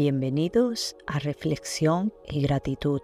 [0.00, 3.00] Bienvenidos a Reflexión y Gratitud,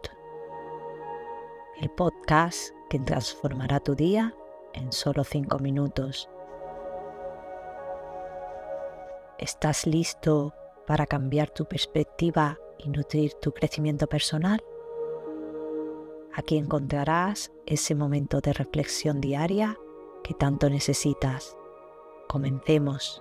[1.81, 4.33] el podcast que transformará tu día
[4.75, 6.31] en solo cinco minutos.
[9.41, 10.55] ¿Estás listo
[10.87, 14.63] para cambiar tu perspectiva y nutrir tu crecimiento personal?
[16.33, 19.77] Aquí encontrarás ese momento de reflexión diaria
[20.23, 21.57] que tanto necesitas.
[22.29, 23.21] Comencemos.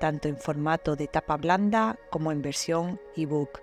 [0.00, 3.60] tanto en formato de tapa blanda como en versión ebook.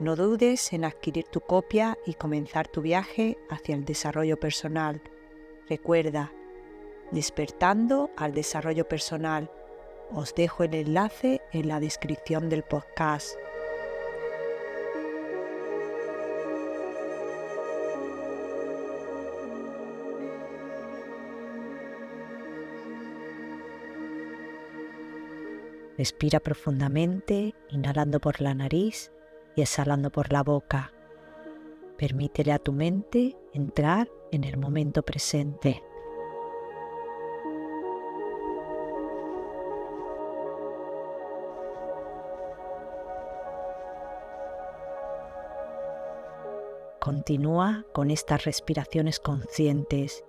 [0.00, 5.00] No dudes en adquirir tu copia y comenzar tu viaje hacia el desarrollo personal.
[5.68, 6.32] Recuerda,
[7.12, 9.50] despertando al desarrollo personal.
[10.10, 13.36] Os dejo el enlace en la descripción del podcast.
[25.98, 29.12] Respira profundamente, inhalando por la nariz
[29.56, 30.92] y exhalando por la boca.
[31.98, 35.82] Permítele a tu mente entrar en el momento presente.
[46.98, 50.24] Continúa con estas respiraciones conscientes,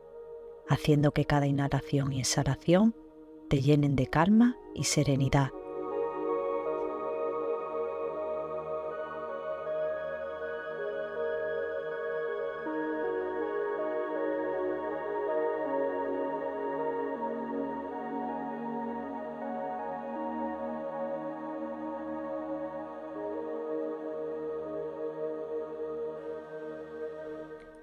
[0.67, 2.95] haciendo que cada inhalación y exhalación
[3.53, 5.51] te llenen de calma y serenidad.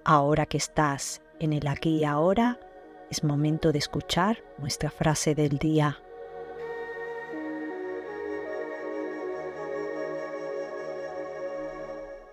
[0.03, 2.59] Ahora que estás en el aquí y ahora,
[3.10, 6.00] es momento de escuchar nuestra frase del día.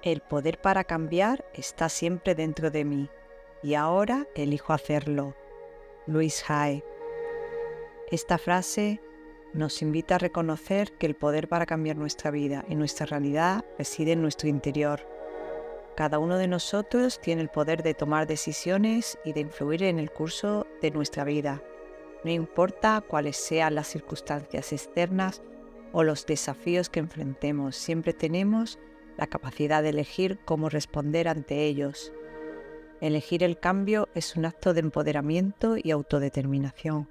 [0.03, 3.09] El poder para cambiar está siempre dentro de mí
[3.63, 5.35] y ahora elijo hacerlo.
[6.05, 6.83] Luis Hay.
[8.11, 9.01] Esta frase
[9.53, 14.11] nos invita a reconocer que el poder para cambiar nuestra vida y nuestra realidad reside
[14.11, 15.16] en nuestro interior
[15.97, 20.11] cada uno de nosotros tiene el poder de tomar decisiones y de influir en el
[20.11, 21.63] curso de nuestra vida.
[22.23, 25.41] No importa cuáles sean las circunstancias externas
[25.93, 28.77] o los desafíos que enfrentemos, siempre tenemos
[29.17, 32.13] la capacidad de elegir cómo responder ante ellos.
[33.01, 37.09] Elegir el cambio es un acto de empoderamiento y autodeterminación.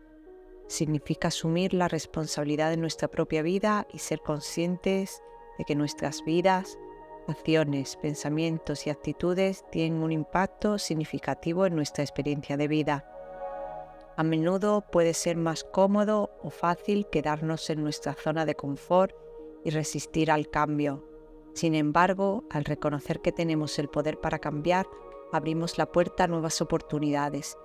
[0.68, 5.24] Significa asumir la responsabilidad de nuestra propia vida y ser conscientes
[5.58, 6.78] de que nuestras vidas
[7.28, 13.04] acciones, pensamientos y actitudes tienen un impacto significativo en nuestra experiencia de vida.
[14.16, 19.14] A menudo puede ser más cómodo o fácil quedarnos en nuestra zona de confort
[19.64, 21.04] y resistir al cambio.
[21.54, 24.86] Sin embargo, al reconocer que tenemos el poder para cambiar,
[25.32, 27.58] abrimos la puerta a nuevas oportunidades,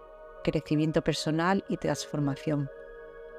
[0.44, 2.70] crecimiento personal y transformación.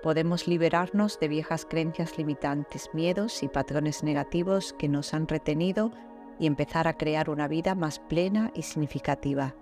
[0.03, 5.93] Podemos liberarnos de viejas creencias limitantes, miedos y patrones negativos que nos han retenido
[6.38, 9.54] y empezar a crear una vida más plena y significativa.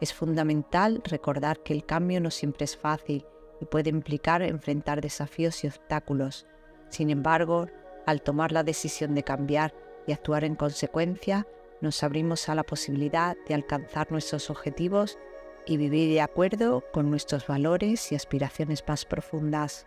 [0.00, 3.26] Es fundamental recordar que el cambio no siempre es fácil
[3.60, 6.46] y puede implicar enfrentar desafíos y obstáculos.
[6.88, 7.66] Sin embargo,
[8.06, 9.74] al tomar la decisión de cambiar
[10.06, 11.46] y actuar en consecuencia,
[11.80, 15.18] nos abrimos a la posibilidad de alcanzar nuestros objetivos
[15.66, 19.86] y vivir de acuerdo con nuestros valores y aspiraciones más profundas.